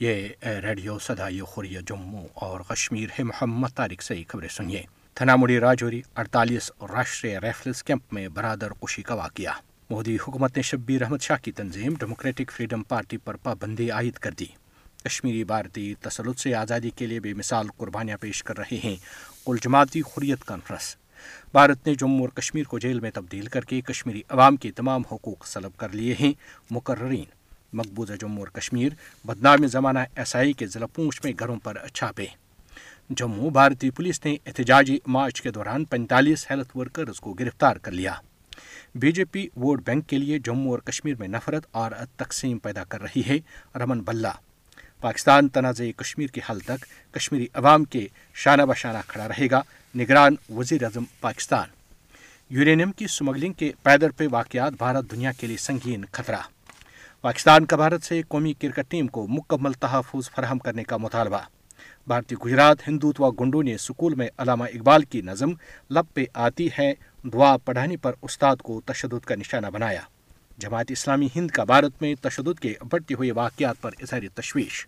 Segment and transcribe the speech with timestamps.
[0.00, 4.82] یہ ریڈیو صدائی خوری جموں اور کشمیر ہے محمد طارق سے خبریں سنیے۔
[5.14, 9.52] تھنامڑی راجوری اڑتالیس راشٹری ریفلز کیمپ میں برادر کشی کا واقعہ۔
[9.90, 14.30] مودی حکومت نے شبیر احمد شاہ کی تنظیم ڈیموکریٹک فریڈم پارٹی پر پابندی عائد کر
[14.30, 14.46] دی۔
[15.04, 18.96] کشمیری بھارتی تسلط سے آزادی کے لیے بے مثال قربانیاں پیش کر رہے ہیں۔
[19.46, 20.96] کل جماعتی حریت کانفرنس۔
[21.52, 25.02] بھارت نے جموں اور کشمیر کو جیل میں تبدیل کر کے کشمیری عوام کے تمام
[25.12, 26.32] حقوق سلب کر لیے ہیں۔
[26.70, 27.24] مقررین
[27.76, 28.88] مقبوضہ جموں اور کشمیر،
[29.24, 32.26] بدنام زمانہ ایس آئی کے ضلع پونچھ میں گھروں پر چھاپے۔
[33.10, 38.14] جموں بھارتی پولیس نے احتجاجی مارچ کے دوران پینتالیس ہیلتھ ورکرز کو گرفتار کر لیا۔
[38.94, 42.84] B J P vote bank کے لیے جموں اور کشمیر میں نفرت اور تقسیم پیدا
[42.84, 43.38] کر رہی ہے
[43.78, 44.32] رمن بلہ۔
[45.00, 49.62] پاکستان تنازع کشمیر کے حل تک کشمیری عوام کے شانہ بشانہ کھڑا رہے گا،
[49.96, 51.68] نگران وزیر اعظم پاکستان۔
[52.50, 56.55] یورینیم کی سمگلنگ کے پیدر پہ واقعات، بھارت دنیا کے لیے سنگین خطرہ۔
[57.26, 61.38] پاکستان کا بھارت سے قومی کرکٹ ٹیم کو مکمل تحفظ فراہم کرنے کا مطالبہ۔
[62.06, 65.50] بھارتی گجرات ہندوتوا گنڈوں نے سکول میں علامہ اقبال کی نظم
[65.90, 70.00] لب پہ آتی ہے، دعا پڑھانے پر استاد کو تشدد کا نشانہ بنایا۔
[70.58, 74.86] جماعت اسلامی ہند کا بھارت میں تشدد کے بڑھتے ہوئے واقعات پر اظہار تشویش۔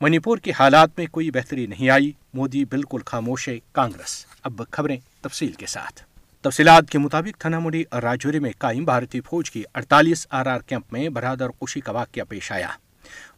[0.00, 4.62] منی پور کے حالات میں کوئی بہتری نہیں آئی، مودی بالکل خاموش ہے، کانگریس۔ اب
[4.70, 6.15] خبریں تفصیل کے ساتھ۔
[6.46, 10.92] تفصیلات کے مطابق تھنامڑی اور راجوری میں قائم بھارتی فوج کی اڑتالیس آر آر کیمپ
[10.92, 12.68] میں برادر کشی کا واقعہ پیش آیا۔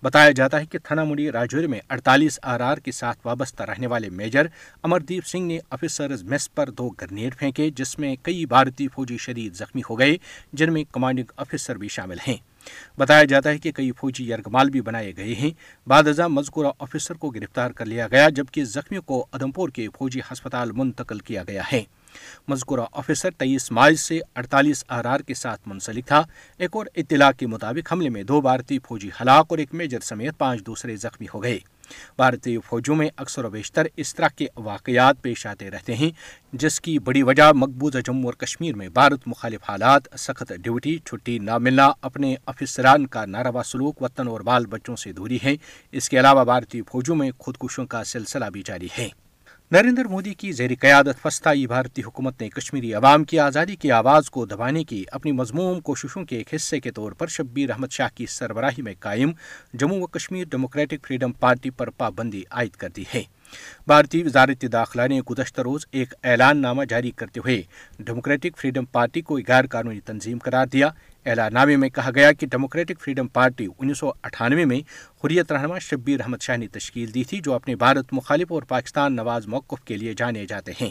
[0.02, 4.10] بتایا جاتا ہے کہ تھنامڑی راجوری میں اڑتالیس آر آر کے ساتھ وابستہ رہنے والے
[4.10, 4.46] میجر
[4.82, 9.54] امردیپ سنگھ نے آفیسرز میس پر دو گرنیڈ پھینکے، جس میں کئی بھارتی فوجی شدید
[9.54, 10.16] زخمی ہو گئے،
[10.52, 12.36] جن میں کمانڈنگ آفیسر بھی شامل ہیں۔
[12.98, 15.50] بتایا جاتا ہے کہ کئی فوجی یرغمال بھی بنائے گئے ہیں۔
[15.88, 20.20] بعد ازاں مذکورہ آفیسر کو گرفتار کر لیا گیا، جبکہ زخمیوں کو ادمپور کے فوجی
[20.32, 21.84] ہسپتال منتقل کیا گیا ہے۔
[22.48, 26.22] مذکورہ آفیسر تیئیس مارچ سے اڑتالیس آر آر کے ساتھ منسلک تھا۔
[26.58, 30.38] ایک اور اطلاع کے مطابق حملے میں دو بھارتی فوجی ہلاک اور ایک میجر سمیت
[30.38, 31.58] پانچ دوسرے زخمی ہو گئے۔
[32.16, 36.10] بھارتی فوجوں میں اکثر و بیشتر اس طرح کے واقعات پیش آتے رہتے ہیں،
[36.52, 41.38] جس کی بڑی وجہ مقبوضہ جموں اور کشمیر میں بھارت مخالف حالات، سخت ڈیوٹی، چھٹی
[41.38, 45.54] نہ ملنا، اپنے افسران کا ناروا سلوک، وطن اور بال بچوں سے دوری ہے
[45.92, 49.08] اس کے علاوہ بھارتی فوجوں میں خودکشوں کا سلسلہ بھی جاری ہے۔
[49.72, 54.30] نریندر مودی کی زیر قیادت فستائی بھارتی حکومت نے کشمیری عوام کی آزادی کی آواز
[54.30, 58.08] کو دبانے کی اپنی مضموم کوششوں کے ایک حصے کے طور پر شبیر احمد شاہ
[58.14, 59.32] کی سربراہی میں قائم،
[59.74, 63.22] جموں و کشمیر ڈیموکریٹک فریڈم پارٹی پر پابندی عائد کر دی ہے۔
[63.86, 67.62] بھارتی وزارت داخلہ نے گزشتہ روز ایک اعلان نامہ جاری کرتے ہوئے
[67.98, 70.88] ڈیموکریٹک فریڈم پارٹی کو غیر قانونی تنظیم قرار دیا۔
[71.26, 74.80] اعلان نامے میں کہا گیا کہ ڈیموکریٹک فریڈم پارٹی انیس سو اٹھانوے میں
[75.24, 79.16] حریت رہنما شبیر احمد شاہ نے تشکیل دی تھی، جو اپنے بھارت مخالف اور پاکستان
[79.16, 80.90] نواز موقف کے لیے جانے جاتے ہیں۔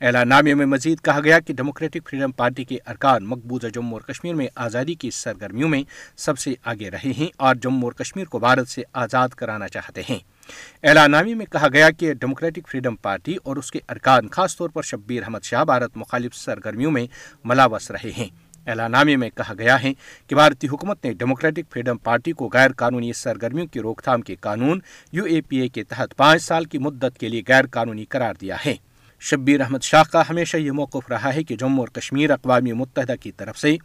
[0.00, 4.00] اعلان نامے میں مزید کہا گیا کہ ڈیموکریٹک فریڈم پارٹی کے ارکان مقبوضہ جموں اور
[4.00, 5.82] کشمیر میں آزادی کی سرگرمیوں میں
[6.16, 10.02] سب سے آگے رہے ہیں اور جموں اور کشمیر کو بھارت سے آزاد کرانا چاہتے
[10.10, 10.18] ہیں۔
[10.82, 14.82] اعلان میں کہا گیا کہ ڈیموکریٹک فریڈم پارٹی اور اس کے ارکان، خاص طور پر
[14.82, 17.06] شبیر احمد شاہ، بھارت مخالف سرگرمیوں میں
[17.44, 18.28] ملاوس رہے ہیں۔
[18.66, 19.92] اعلان نامے میں کہا گیا ہے
[20.26, 24.34] کہ بھارتی حکومت نے ڈیموکریٹک فریڈم پارٹی کو غیر قانونی سرگرمیوں کی روک تھام کے
[24.40, 24.80] قانون
[25.12, 28.34] یو اے پی اے کے تحت پانچ سال کی مدت کے لیے غیر قانونی قرار
[28.40, 28.74] دیا ہے۔
[29.20, 33.14] شبیر احمد شاہ کا ہمیشہ یہ موقف رہا ہے کہ جموں اور کشمیر اقوام متحدہ
[33.20, 33.76] کی طرف سے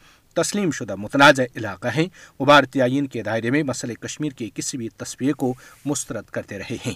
[0.42, 2.06] تسلیم شدہ متنازع علاقہ ہیں۔
[2.40, 5.54] وہ بھارتی آئین کے دائرے میں مسئلہ کشمیر کے کسی بھی تصویر کو
[5.86, 6.94] مسترد کرتے رہے ہیں۔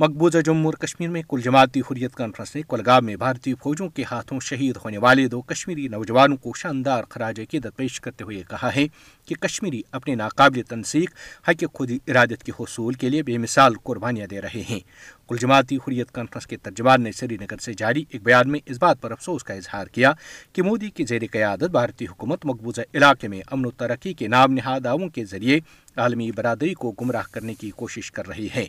[0.00, 4.04] مقبوضہ جموں اور کشمیر میں کل جماعتی حریت کانفرنس نے کلگام میں بھارتی فوجوں کے
[4.10, 8.70] ہاتھوں شہید ہونے والے دو کشمیری نوجوانوں کو شاندار خراج عقیدت پیش کرتے ہوئے کہا
[8.76, 8.86] ہے۔
[9.24, 11.10] کہ کشمیری اپنے ناقابل تنسیق،
[11.48, 14.80] حق خود ارادت کے حصول کے لیے بے مثال قربانیاں دے رہے ہیں۔
[15.28, 18.78] کل جماعتی حریت کانفرنس کے ترجمان نے سری نگر سے جاری ایک بیان میں اس
[18.78, 20.12] بات پر افسوس کا اظہار کیا
[20.52, 24.52] کہ مودی کی زیر قیادت بھارتی حکومت مقبوضہ علاقے میں امن و ترقی کے نام
[24.52, 25.60] نہاد دعووں کے ذریعے
[25.96, 28.66] عالمی برادری کو گمراہ کرنے کی کوشش کر رہی ہے۔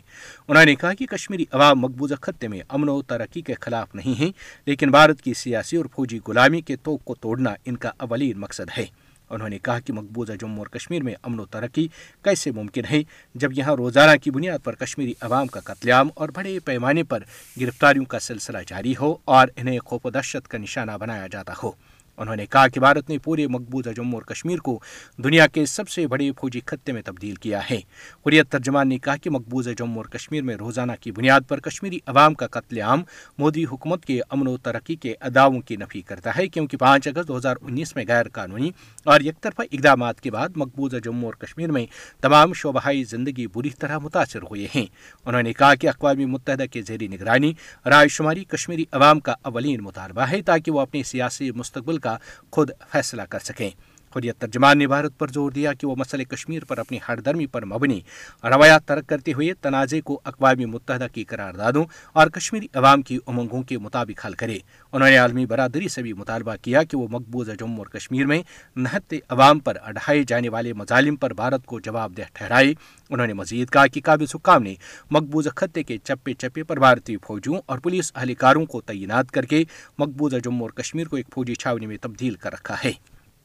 [0.48, 4.20] انہوں نے کہا کہ کشمیری عوام مقبوضہ خطے میں امن و ترقی کے خلاف نہیں
[4.20, 4.32] ہیں،
[4.66, 8.78] لیکن بھارت کی سیاسی اور فوجی غلامی کے توق کو توڑنا ان کا اولین مقصد
[8.78, 8.86] ہے۔
[9.30, 11.88] انہوں نے کہا کہ مقبوضہ جموں اور کشمیر میں امن و ترقی
[12.22, 13.02] کیسے ممکن ہے
[13.34, 17.22] جب یہاں روزانہ کی بنیاد پر کشمیری عوام کا قتل عام اور بڑے پیمانے پر
[17.60, 21.72] گرفتاریوں کا سلسلہ جاری ہو اور انہیں خوف و دہشت کا نشانہ بنایا جاتا ہو۔
[22.16, 24.80] انہوں نے کہا کہ بھارت نے پورے مقبوضہ جموں اور کشمیر کو
[25.16, 27.80] دنیا کے سب سے بڑے فوجی خطے میں تبدیل کیا ہے۔
[28.26, 31.98] حریت ترجمان نے کہا کہ مقبوضہ جموں اور کشمیر میں روزانہ کی بنیاد پر کشمیری
[32.06, 33.02] عوام کا قتل عام
[33.38, 37.28] مودی حکومت کے امن و ترقی کے اداؤں کی نفی کرتا ہے، کیونکہ پانچ اگست
[37.28, 38.70] دو ہزار انیس میں غیر قانونی
[39.04, 41.86] اور یک طرفہ اقدامات کے بعد مقبوضہ جموں اور کشمیر میں
[42.20, 44.86] تمام شعبہائی زندگی بری طرح متاثر ہوئے ہیں۔
[45.24, 47.52] انہوں نے کہا کہ اقوام متحدہ کے زیر نگرانی
[47.86, 52.16] رائے شماری کشمیری عوام کا اولین مطالبہ ہے تاکہ وہ اپنے سیاسی مستقبل کا
[52.52, 53.70] خود فیصلہ کر سکیں۔
[54.16, 57.46] حریت ترجمان نے بھارت پر زور دیا کہ وہ مسئلہ کشمیر پر اپنی ہر درمی
[57.46, 58.00] پر مبنی
[58.44, 63.62] روایات ترک کرتے ہوئے تنازع کو اقوام متحدہ کی قراردادوں اور کشمیری عوام کی امنگوں
[63.62, 64.58] کے مطابق حل کرے۔
[64.92, 68.42] انہوں نے عالمی برادری سے بھی مطالبہ کیا کہ وہ مقبوضہ جموں اور کشمیر میں
[68.76, 72.74] نہت عوام پر اڑھائے جانے والے مظالم پر بھارت کو جواب دہ ٹھہرائے۔
[73.10, 74.74] انہوں نے مزید کہا کہ قابل حکام نے
[75.10, 79.64] مقبوضہ خطے کے چپے چپے پر بھارتی فوجوں اور پولیس اہلکاروں کو تعینات کر کے
[79.98, 82.92] مقبوضہ جموں اور کشمیر کو ایک فوجی چھاونی میں تبدیل کر رکھا ہے۔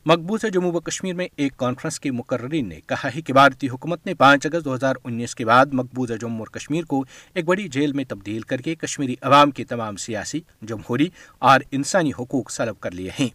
[0.09, 4.05] مقبوضہ جموں و کشمیر میں ایک کانفرنس کے مقررین نے کہا ہے کہ بھارتی حکومت
[4.05, 7.67] نے پانچ اگست دو ہزار انیس کے بعد مقبوضہ جموں اور کشمیر کو ایک بڑی
[7.67, 11.09] جیل میں تبدیل کر کے کشمیری عوام کے تمام سیاسی، جمہوری
[11.39, 13.29] اور انسانی حقوق سلب کر لیے ہیں۔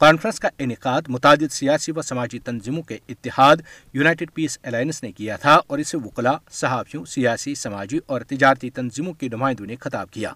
[0.00, 3.56] کانفرنس کا انعقاد متعدد سیاسی و سماجی تنظیموں کے اتحاد،
[3.92, 9.12] یونائٹڈ پیس الائنس نے کیا تھا اور اسے وکلا صحافیوں، سیاسی، سماجی اور تجارتی تنظیموں
[9.12, 10.32] کے نمائندوں نے خطاب کیا۔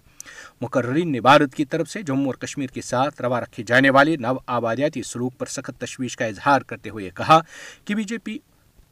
[0.61, 4.15] مقررین نے بھارت کی طرف سے جموں اور کشمیر کے ساتھ روا رکھے جانے والے
[4.15, 7.39] نو آبادیاتی سلوک پر سخت تشویش کا اظہار کرتے ہوئے کہا
[7.85, 8.37] کہ بی جے پی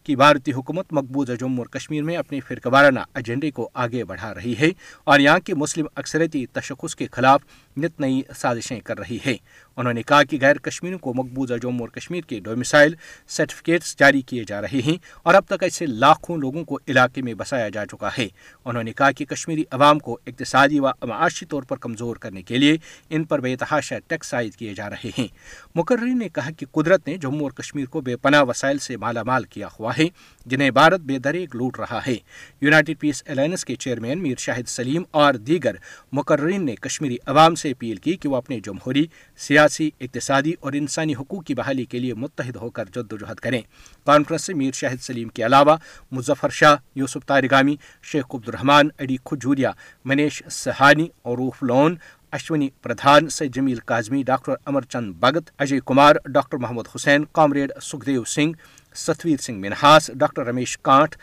[0.03, 4.33] کہ بھارتی حکومت مقبوضہ جموں اور کشمیر میں اپنے فرقہ وارانہ ایجنڈے کو آگے بڑھا
[4.33, 4.69] رہی ہے
[5.03, 7.41] اور یہاں کے مسلم اکثریتی تشخص کے خلاف
[7.77, 9.35] نت نئی سازشیں کر رہی ہے
[9.77, 12.95] انہوں نے کہا کہ غیر کشمیریوں کو مقبوضہ جموں اور کشمیر کے ڈومسائل
[13.27, 17.33] سرٹیفکیٹس جاری کیے جا رہے ہیں اور اب تک ایسے لاکھوں لوگوں کو علاقے میں
[17.33, 18.27] بسایا جا چکا ہے۔
[18.65, 22.57] انہوں نے کہا کہ کشمیری عوام کو اقتصادی و معاشی طور پر کمزور کرنے کے
[22.57, 22.77] لیے
[23.09, 25.27] ان پر بے تحاشا ٹیکس عائد کیے جا رہے ہیں۔
[25.75, 29.23] مقررین نے کہا کہ قدرت نے جموں اور کشمیر کو بے پناہ وسائل سے مالا
[29.23, 30.05] مال کیا ہوا ہے،
[30.45, 32.15] جنہیں بھارت بے دریک لوٹ رہا ہے۔
[32.61, 35.75] یونائٹڈ پیس الائنس کے چیئرمین میر شاہد سلیم اور دیگر
[36.11, 39.05] مقررین نے کشمیری عوام سے اپیل کی کہ وہ اپنے جمہوری
[39.37, 43.61] سیاسی اقتصادی اور انسانی حقوق کی بحالی کے لیے متحد ہو کر جد وجہد کریں۔
[44.05, 45.77] کانفرنس سے میر شاہد سلیم کے علاوہ
[46.11, 49.71] مظفر شاہ، یوسف تارگامی Sheikh Abdul Rahman Adi Khajuria,
[50.05, 51.95] Manish Sahni, Aruf Lone,
[52.31, 57.71] Ashwani Pradhan Syed Jamil Kazmi, doctor Amar Chand Bhagat Ajay Kumar, doctor Mohammad Hussain, comrade
[57.81, 58.57] Sukhdev Singh
[58.95, 61.15] Satvir Singh Manhas, doctor Ramesh Kant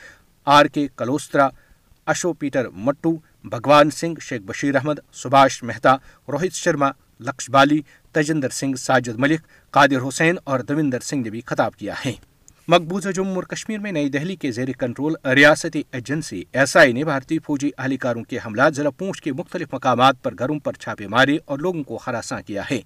[0.45, 1.49] R K Kalustra
[2.07, 5.95] Ashu Peter مٹو، بھگوان سنگھ، شیخ بشیر احمد، سبھاش مہتا،
[6.29, 6.91] روہت شرما
[7.23, 7.81] لکش بالی
[8.13, 9.41] تجندر سنگھ، ساجد ملک،
[9.71, 12.13] قادر حسین اور دوندر سنگھ نے بھی خطاب کیا ہے۔
[12.69, 17.05] مقبوضہ جموں اور کشمیر میں نئی دہلی کے زیر کنٹرول ریاستی ایجنسی ایس آئی نے
[17.05, 21.39] بھارتی فوجی اہلکاروں کے حملات، ضلع پونچھ کے مختلف مقامات پر گھروں پر چھاپے مارے
[21.45, 22.81] اور لوگوں کو ہراساں کیا ہے۔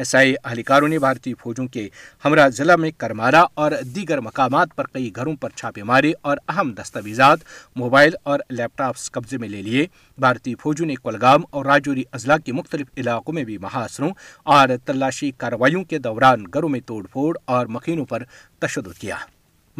[0.00, 1.88] ایس آئی اہلکاروں نے بھارتی فوجوں کے
[2.24, 6.72] ہمراہ ضلع میں کرمارا اور دیگر مقامات پر کئی گھروں پر چھاپے مارے اور اہم
[6.72, 7.38] دستاویزات،
[7.76, 9.86] موبائل اور لیپ ٹاپس قبضے میں لے لیے۔
[10.18, 14.10] بھارتی فوجوں نے کولگام اور راجوری اضلاع کے مختلف علاقوں میں بھی محاصروں
[14.46, 18.22] اور تلاشی کارروائیوں کے دوران گھروں میں توڑ پھوڑ اور مکینوں پر
[18.58, 19.16] تشدد کیا۔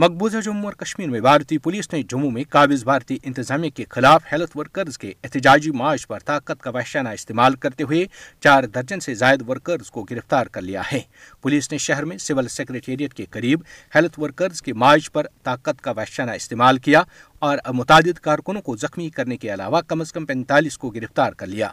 [0.01, 4.23] مقبوضہ جموں اور کشمیر میں بھارتی پولیس نے جموں میں قابض بھارتی انتظامیہ کے خلاف
[4.33, 8.05] ہیلتھ ورکرز کے احتجاجی معاش پر طاقت کا وحشانہ استعمال کرتے ہوئے
[8.41, 11.01] چار درجن سے زائد ورکرز کو گرفتار کر لیا ہے۔
[11.43, 13.61] پولیس نے شہر میں سول سیکرٹریٹ کے قریب
[13.95, 17.03] ہیلتھ ورکرز کے معاش پر طاقت کا وحشانہ استعمال کیا
[17.39, 21.47] اور متعدد کارکنوں کو زخمی کرنے کے علاوہ کم از کم پینتالیس کو گرفتار کر
[21.47, 21.71] لیا۔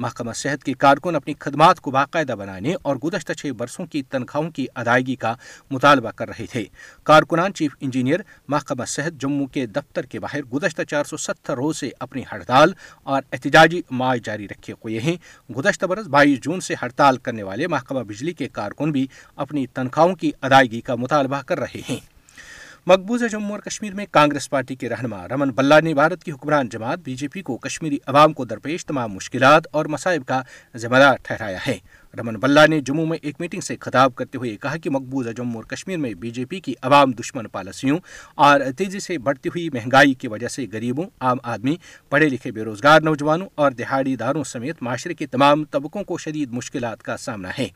[0.00, 4.50] محکمہ صحت کے کارکن اپنی خدمات کو باقاعدہ بنانے اور گزشتہ چھ برسوں کی تنخواہوں
[4.50, 5.34] کی ادائیگی کا
[5.70, 6.64] مطالبہ کر رہے تھے۔
[7.02, 11.76] کارکنان چیف انجینئر محکمہ صحت جموں کے دفتر کے باہر گزشتہ چار سو ستر روز
[11.76, 15.16] سے اپنی ہڑتال اور احتجاجی معاش جاری رکھے ہوئے ہیں۔
[15.52, 20.14] گزشتہ برس بائیس جون سے ہڑتال کرنے والے محکمہ بجلی کے کارکن بھی اپنی تنخواہوں
[20.14, 22.09] کی ادائیگی کا مطالبہ کر رہے ہیں۔
[22.86, 26.68] مقبوضہ جموں اور کشمیر میں کانگریس پارٹی کے رہنما رمن بلہ نے بھارت کی حکمران
[26.68, 30.42] جماعت بی جے پی کو کشمیری عوام کو درپیش تمام مشکلات اور مصائب کا
[30.76, 31.78] ذمہ دار ٹھہرایا ہے۔
[32.18, 35.54] رمن بلہ نے جموں میں ایک میٹنگ سے خطاب کرتے ہوئے کہا کہ مقبوضہ جموں
[35.54, 37.98] اور کشمیر میں بی جے پی کی عوام دشمن پالیسیوں
[38.34, 41.76] اور تیزی سے بڑھتی ہوئی مہنگائی کی وجہ سے غریبوں، عام آدمی،
[42.08, 46.50] پڑھے لکھے بے روزگار نوجوانوں اور دہاڑی داروں سمیت معاشرے کے تمام طبقوں کو شدید
[46.50, 47.68] مشکلات کا سامنا ہے۔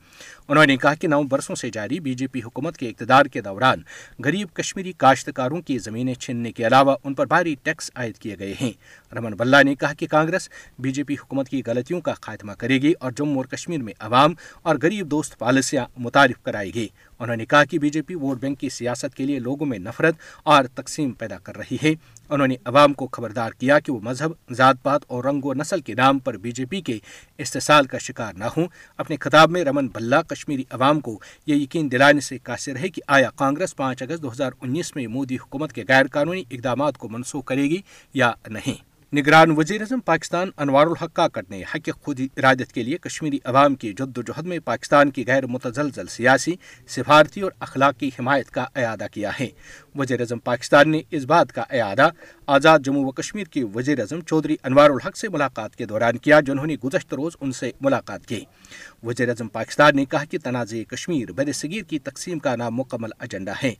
[0.49, 3.41] انہوں نے کہا کہ نو برسوں سے جاری بی جے پی حکومت کے اقتدار کے
[3.41, 3.83] دوران
[4.25, 8.55] غریب کشمیری کاشتکاروں کی زمینیں چھیننے کے علاوہ ان پر بھاری ٹیکس عائد کیے گئے
[8.61, 8.73] ہیں۔
[9.15, 12.83] رمن بلہ نے کہا کہ کانگریس بی جے پی حکومت کی غلطیوں کا خاتمہ کرے
[12.83, 17.37] گی اور جموں اور کشمیر میں عوام اور غریب دوست پالیسیاں متعارف کرائے گی۔ انہوں
[17.37, 20.15] نے کہا کہ B J P vote bank کی سیاست کے لیے لوگوں میں نفرت
[20.43, 21.95] اور تقسیم پیدا کر رہی ہے۔
[22.29, 25.81] انہوں نے عوام کو خبردار کیا کہ وہ مذہب، ذات پات اور رنگ و نسل
[25.81, 26.99] کے نام پر بی جے پی کے
[27.39, 28.67] استحصال کا شکار نہ ہوں۔
[28.99, 33.03] اپنے خطاب میں رمن بھلا کشمیری عوام کو یہ یقین دلانے سے قاصر ہے کہ
[33.09, 37.09] آیا کانگریس پانچ اگست دو ہزار انیس میں مودی حکومت کے غیر قانونی اقدامات کو
[37.09, 37.81] منسوخ کرے گی
[38.15, 38.75] یا نہیں۔
[39.15, 43.75] نگران وزیر اعظم پاکستان انوار الحق کاکٹ نے حق خود ارادت کے لیے کشمیری عوام
[43.75, 46.55] کی جد و جہد میں پاکستان کی غیر متزلزل سیاسی،
[46.89, 49.49] سفارتی اور اخلاقی حمایت کا اعادہ کیا ہے۔
[49.95, 52.09] وزیر اعظم پاکستان نے اس بات کا اعادہ
[52.47, 56.41] آزاد جموں و کشمیر کے وزیر اعظم چودھری انوار الحق سے ملاقات کے دوران کیا،
[56.41, 58.45] جنہوں نے گزشتہ روز ان سے ملاقات کی۔
[59.03, 63.53] وزیر اعظم پاکستان نے کہا کہ تنازع کشمیر بر صغیر کی تقسیم کا نامکمل ایجنڈا
[63.63, 63.75] ہے۔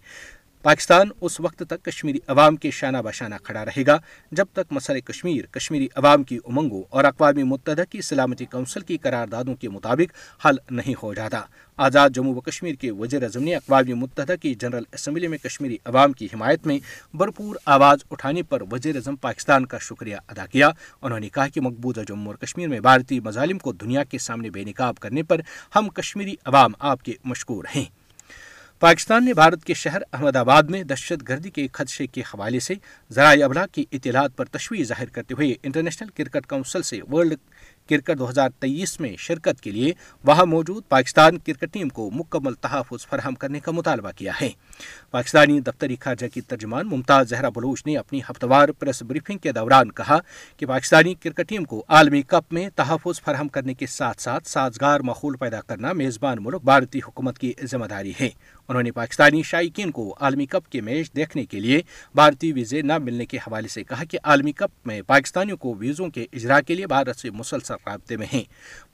[0.65, 3.99] پاکستان اس وقت تک کشمیری عوام کے شانہ بشانہ کھڑا رہے گا
[4.33, 8.99] جب تک مسئلہ کشمیر، کشمیری عوام کی امنگوں اور اقوام متحدہ کی سلامتی کونسل کی
[8.99, 11.41] قراردادوں کے مطابق حل نہیں ہو جاتا۔
[11.77, 15.77] آزاد جموں و کشمیر کے وزیر اعظم نے اقوام متحدہ کی جنرل اسمبلی میں کشمیری
[15.85, 16.79] عوام کی حمایت میں
[17.15, 20.71] بھرپور آواز اٹھانے پر وزیر اعظم پاکستان کا شکریہ ادا کیا۔
[21.03, 24.51] انہوں نے کہا کہ مقبوضہ جموں اور کشمیر میں بھارتی مظالم کو دنیا کے سامنے
[24.51, 25.41] بے نقاب کرنے پر
[25.77, 28.04] ہم کشمیری عوام آپ کے مشکور ہیں۔
[28.85, 32.75] پاکستان نے بھارت کے شہر احمد آباد میں دہشت گردی کے خدشے کے حوالے سے
[33.11, 37.39] ذرائع ابلاغ کی اطلاعات پر تشویش ظاہر کرتے ہوئے انٹرنیشنل کرکٹ کونسل سے ورلڈ
[37.89, 39.93] کرکٹ دو ہزار تیئیس میں شرکت کے لیے
[40.25, 44.49] وہاں موجود پاکستان کرکٹ ٹیم کو مکمل تحفظ فراہم کرنے کا مطالبہ کیا ہے۔
[45.11, 49.53] پاکستانی دفتری خارجہ کی ترجمان ممتاز زہرا بلوچ نے اپنی ہفتہ وار پریس بریفنگ کے
[49.53, 50.19] دوران کہا
[50.57, 55.01] کہ پاکستانی کرکٹ ٹیم کو عالمی کپ میں تحفظ فراہم کرنے کے ساتھ ساتھ سازگار
[55.01, 58.29] ماحول پیدا کرنا میزبان ملک بھارتی حکومت کی ذمہ داری ہے۔
[58.69, 61.83] انہوں نے پاکستانی شائقین کو عالمی کپ کے میچ دیکھنے کے لیے
[62.15, 66.09] بھارتی ویزے نہ ملنے کے حوالے سے کہا کہ عالمی کپ میں پاکستانیوں کو ویزوں
[66.09, 68.43] کے اجرا کے لیے بھارت سے مسلسل رابطے میں ہیں۔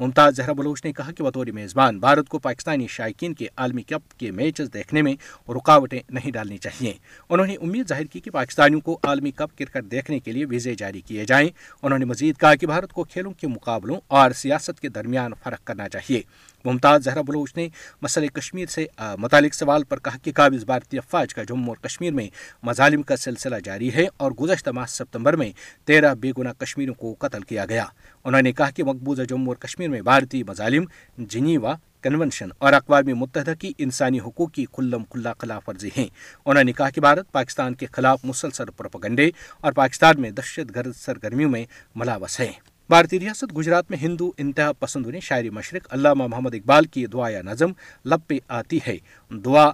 [0.01, 4.19] ممتاز زہرا بلوچ نے کہا کہ بطور میزبان بھارت کو پاکستانی شائقین کے عالمی کپ
[4.19, 5.15] کے میچز دیکھنے میں
[5.51, 6.93] رکاوٹیں نہیں ڈالنی چاہیے۔
[7.29, 10.75] انہوں نے امید ظاہر کی کہ پاکستانیوں کو عالمی کپ کرکٹ دیکھنے کے لیے ویزے
[10.75, 11.49] جاری کیے جائیں۔
[11.83, 15.67] انہوں نے مزید کہا کہ بھارت کو کھیلوں کے مقابلوں اور سیاست کے درمیان فرق
[15.67, 16.23] کرنا چاہیے۔
[16.65, 17.69] ممتاز زہرا بلوچ نے
[18.03, 18.87] مسئلہ کشمیر سے
[19.19, 22.29] متعلق سوال پر کہا کہ قابض بھارتی افواج کا جموں اور کشمیر میں
[22.63, 25.53] مظالم کا سلسلہ جاری ہے اور گزشتہ ماہ ستمبر میں
[25.85, 27.85] تیرہ بے گنا کشمیریوں کو قتل کیا گیا۔
[28.25, 30.85] انہوں نے کہا کہ مقبوضہ جموں اور کشمیر میں بھارتی مظالم
[31.19, 36.07] جنیوا کنونشن اور اقوام متحدہ کی انسانی حقوق کی کلم کھلا خلاف ورزی ہیں۔
[36.47, 40.97] انہوں نے کہا کہ بھارت پاکستان کے خلاف مسلسل پروپگنڈے اور پاکستان میں دہشت گرد
[40.97, 41.65] سرگرمیوں میں
[41.95, 42.53] ملاوس ہے
[42.91, 47.29] بھارتی ریاست گجرات میں ہندو انتہا پسندوں نے شاعری مشرق علامہ محمد اقبال کی دعا
[47.29, 47.73] یا نظم
[48.05, 48.97] لب پہ آتی ہے۔
[49.31, 49.71] دعا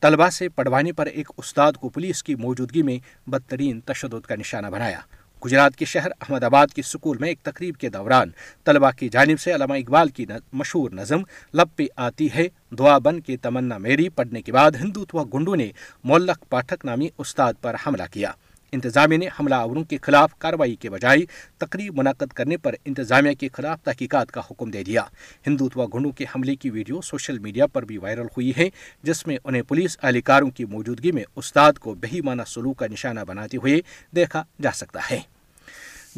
[0.00, 2.98] طلبہ سے پڑھوانے پر ایک استاد کو پولیس کی موجودگی میں
[3.30, 5.00] بدترین تشدد کا نشانہ بنایا۔
[5.44, 8.30] گجرات کے شہر احمد آباد کے سکول میں ایک تقریب کے دوران
[8.64, 11.22] طلبہ کی جانب سے علامہ اقبال کی مشہور نظم
[11.54, 15.70] لب پہ آتی ہے۔ دعا بن کے تمنا میری پڑھنے کے بعد ہندوتوا گنڈو نے
[16.04, 18.32] مولک پاٹھک نامی استاد پر حملہ کیا۔
[18.72, 21.20] انتظامیہ نے حملہ آوروں کے خلاف کارروائی کے بجائے
[21.58, 25.02] تقریب منعقد کرنے پر انتظامیہ کے خلاف تحقیقات کا حکم دے دیا۔
[25.46, 28.68] ہندوتوا گنڈوں کے حملے کی ویڈیو سوشل میڈیا پر بھی وائرل ہوئی ہے،
[29.02, 33.56] جس میں انہیں پولیس اہلکاروں کی موجودگی میں استاد کو بہیمانہ سلوک کا نشانہ بناتے
[33.56, 33.80] ہوئے
[34.16, 35.37] دیکھا جا سکتا ہے۔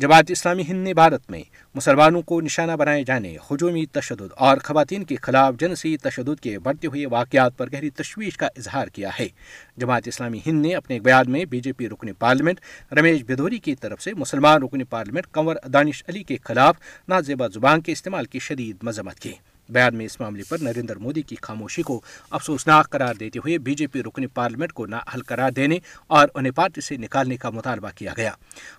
[0.00, 1.42] جماعت اسلامی ہند نے بھارت میں
[1.75, 6.87] مسلمانوں کو نشانہ بنائے جانے ہجومی تشدد اور خواتین کے خلاف جنسی تشدد کے بڑھتے
[6.87, 9.28] ہوئے واقعات پر گہری تشویش کا اظہار کیا ہے
[9.76, 12.61] جماعت اسلامی ہند نے اپنے بیان میں بی جے پی رکن پارلیمنٹ
[12.92, 16.76] رمیش بھدوری کی طرف سے مسلمان رکن پارلیمنٹ کنور دانش علی کے خلاف
[17.09, 19.33] نازیبہ زبان کے استعمال کی شدید مذمت کی۔
[19.71, 22.00] بیان میں اس معاملے پر نریندر مودی کی خاموشی کو
[22.31, 26.53] افسوسناک قرار دیتے ہوئے بی جے پی رکن پارلیمنٹ کو نااہل قرار دینے اور انہیں
[26.53, 28.31] پارٹی سے نکالنے کا مطالبہ کیا گیا۔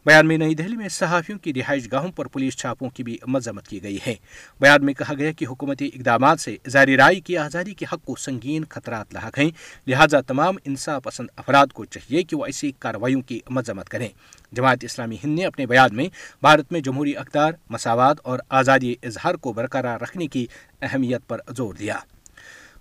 [0.05, 3.67] بیان میں نئی دہلی میں صحافیوں کی رہائش گاہوں پر پولیس چھاپوں کی بھی مذمت
[3.67, 4.15] کی گئی ہے۔
[4.59, 8.15] بیان میں کہا گیا کہ حکومتی اقدامات سے ظاہری رائے کی آزادی کے حق کو
[8.15, 9.49] سنگین خطرات لاحق ہیں۔
[9.87, 14.07] لہذا تمام انصاف پسند افراد کو چاہیے کہ وہ ایسی کارروائیوں کی مذمت کریں۔
[14.51, 16.05] جماعت اسلامی ہند نے اپنے بیان میں
[16.41, 20.47] بھارت میں جمہوری اقدار، مساوات اور آزادی اظہار کو برقرار رکھنے کی
[20.81, 21.99] اہمیت پر زور دیا۔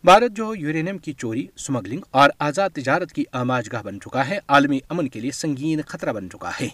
[0.05, 4.39] بھارت جو یورینیم کی چوری، سمگلنگ اور آزاد تجارت کی آماج گاہ بن چکا ہے،
[4.49, 6.69] عالمی امن کے لیے سنگین خطرہ بن چکا ہے۔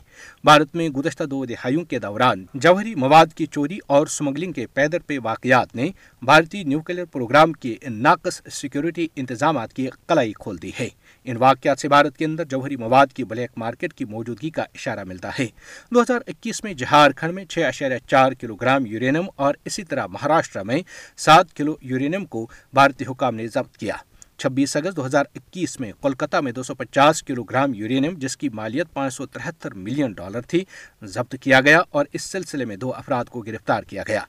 [0.45, 4.99] بھارت میں گزشتہ دو دہائیوں کے دوران جوہری مواد کی چوری اور سمگلنگ کے پیدر
[5.07, 5.89] پہ واقعات نے
[6.23, 10.89] بھارتی نیوکلیر پروگرام کے ناقص سیکیورٹی انتظامات کی کلائی کھول دی ہے۔
[11.25, 15.05] ان واقعات سے بھارت کے اندر جوہری مواد کی بلیک مارکیٹ کی موجودگی کا اشارہ
[15.05, 15.47] ملتا ہے۔
[15.95, 20.07] دو ہزار اکیس میں جہارکھنڈ میں چھ اشاریہ چار کلو گرام یورینیم اور اسی طرح
[20.07, 20.81] مہاراشٹر میں
[21.17, 23.95] سات کلو یورینیم کو بھارتی حکام نے ضبط کیا۔
[24.39, 28.37] چھبیس اگست دو ہزار اکیس میں کولکتہ میں دو سو پچاس کلو گرام یورینیم، جس
[28.37, 30.65] کی مالیت پانچ سو ترہتر ملین ڈالر تھی،
[31.03, 34.21] ضبط کیا گیا اور اس سلسلے میں دو افراد کو گرفتار کیا گیا۔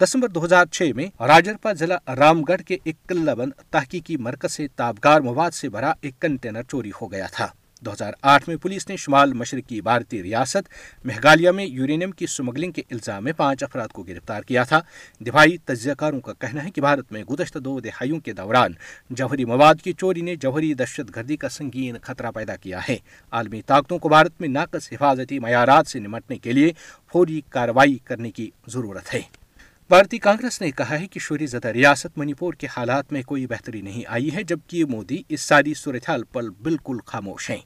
[0.00, 4.52] دسمبر دو ہزار چھ میں راجرپا ضلع رام گڑھ کے ایک قلعہ بند تحقیقی مرکز
[4.52, 7.48] سے تابگار مواد سے بھرا ایک کنٹینر چوری ہو گیا تھا۔
[7.80, 10.68] دو ہزار آٹھ میں پولیس نے شمال مشرقی بھارتی ریاست
[11.04, 14.80] میگھالیہ میں یورینیم کی سمگلنگ کے الزام میں پانچ افراد کو گرفتار کیا تھا۔
[15.20, 18.72] دفاعی تجزیہ کاروں کا کہنا ہے کہ بھارت میں گزشتہ دو دہائیوں کے دوران
[19.10, 22.96] جوہری مواد کی چوری نے جوہری دہشت گردی کا سنگین خطرہ پیدا کیا ہے۔
[23.30, 26.72] عالمی طاقتوں کو بھارت میں ناقص حفاظتی معیارات سے نمٹنے کے لیے
[27.12, 29.20] فوری کارروائی کرنے کی ضرورت ہے۔
[29.88, 33.46] بھارتی کانگریس نے کہا ہے کہ شوری زدہ ریاست منی پور کے حالات میں کوئی
[33.46, 37.60] بہتری نہیں آئی ہے، جبکہ مودی اس ساری صورتحال پر بالکل خاموش ہیں۔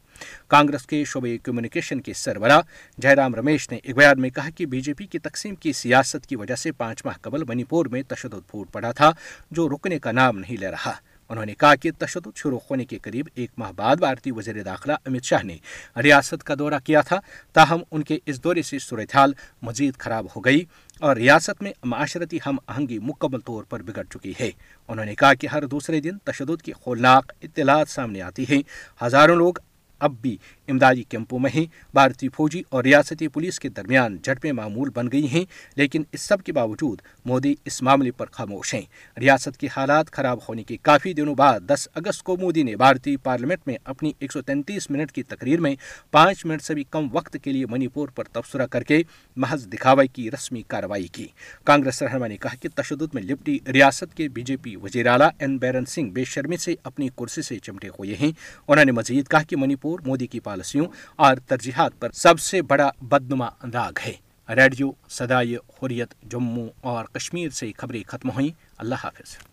[0.48, 2.60] کانگریس کے شعبے کمیونیکیشن کے سربراہ
[2.98, 5.72] جے رام رمیش نے ایک بیان میں کہا کہ بی جے پی کی تقسیم کی
[5.72, 9.12] سیاست کی وجہ سے پانچ ماہ قبل منی پور میں تشدد پھوٹ پڑا تھا،
[9.50, 10.92] جو رکنے کا نام نہیں لے رہا۔
[11.30, 14.92] انہوں نے کہا کہ تشدد شروع ہونے کے قریب ایک ماہ بعد بھارتی وزیر داخلہ
[14.92, 15.56] امت شاہ نے
[16.02, 17.20] ریاست کا دورہ کیا تھا
[17.52, 19.32] تاہم ان کے اس دورے سے صورتحال
[19.62, 20.64] مزید خراب ہو گئی
[21.00, 24.50] اور ریاست میں معاشرتی ہم آہنگی مکمل طور پر بگڑ چکی ہے۔
[24.88, 28.62] انہوں نے کہا کہ ہر دوسرے دن تشدد کی خولناک اطلاعات سامنے آتی ہیں۔
[29.04, 29.54] ہزاروں لوگ
[30.00, 30.36] اب بھی
[30.68, 35.28] امدادی کیمپوں میں ہیں۔ بھارتی فوجی اور ریاستی پولیس کے درمیان جھڑپیں معمول بن گئی
[35.28, 35.44] ہیں،
[35.76, 38.82] لیکن اس سب کے باوجود مودی اس معاملے پر خاموش ہیں۔
[39.20, 43.16] ریاست کے حالات خراب ہونے کے کافی دنوں بعد دس اگست کو مودی نے بھارتی
[43.16, 45.74] پارلیمنٹ میں اپنی ایک سو تینتیس منٹ کی تقریر میں
[46.10, 49.02] پانچ منٹ سے بھی کم وقت کے لیے منی پور پر تبصرہ کر کے
[49.36, 51.26] محض دکھاوے کی رسمی کارروائی کی۔
[51.64, 55.28] کانگریس رہنما نے کہا کہ تشدد میں لپٹی ریاست کے بی جے پی وزیر اعلیٰ
[55.38, 58.30] این بیرن سنگھ بے شرمی سے اپنی کرسی سے چمٹے ہوئے ہیں۔
[58.68, 62.62] انہوں نے مزید کہا کہ منی پور مودی کی پالیسیوں اور ترجیحات پر سب سے
[62.62, 64.12] بڑا بدنما داغ ہے۔
[64.54, 69.49] ریڈیو سدائے حریت جموں اور کشمیر سے خبریں ختم ہوئیں۔ اللہ حافظ۔